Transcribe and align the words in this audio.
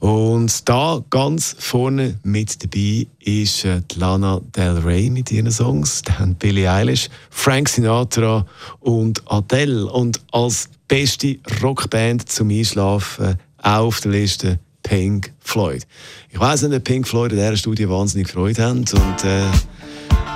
Und 0.00 0.68
da 0.68 1.02
ganz 1.10 1.56
vorne 1.58 2.18
mit 2.22 2.62
dabei 2.62 3.06
ist 3.20 3.64
äh, 3.64 3.82
Lana 3.96 4.40
Del 4.56 4.78
Rey 4.78 5.07
mit 5.10 5.30
ihren 5.30 5.50
Songs, 5.50 6.02
dann 6.02 6.34
Billie 6.34 6.70
Eilish, 6.70 7.08
Frank 7.30 7.68
Sinatra 7.68 8.46
und 8.80 9.22
Adele. 9.30 9.86
Und 9.86 10.20
als 10.32 10.68
beste 10.88 11.38
Rockband 11.62 12.28
zum 12.28 12.50
Einschlafen 12.50 13.36
auch 13.62 13.86
auf 13.86 14.00
der 14.00 14.12
Liste 14.12 14.58
Pink 14.82 15.32
Floyd. 15.40 15.86
Ich 16.30 16.40
weiß 16.40 16.62
nicht, 16.62 16.76
ob 16.76 16.84
Pink 16.84 17.06
Floyd 17.06 17.32
in 17.32 17.38
dieser 17.38 17.56
Studie 17.56 17.88
wahnsinnig 17.88 18.28
Freude 18.28 18.62
haben 18.62 18.78
und 18.78 19.24
äh, 19.24 19.42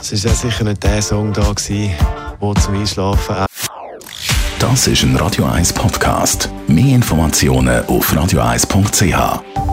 es 0.00 0.12
ist 0.12 0.24
ja 0.24 0.32
sicher 0.32 0.64
nicht 0.64 0.82
der 0.82 1.02
Song 1.02 1.32
da 1.32 1.42
der 1.42 2.54
zum 2.62 2.74
Einschlafen 2.74 3.46
Das 4.58 4.86
ist 4.86 5.02
ein 5.02 5.16
Radio 5.16 5.44
1 5.44 5.72
Podcast. 5.72 6.48
Mehr 6.66 6.94
Informationen 6.94 7.84
auf 7.86 8.12
radio1.ch. 8.12 9.67